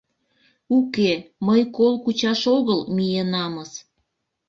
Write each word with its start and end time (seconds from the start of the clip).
—Уке, 0.77 1.11
мый 1.47 1.61
кол 1.75 1.93
кучаш 2.03 2.41
огыл 2.55 2.79
миенамыс... 2.95 3.71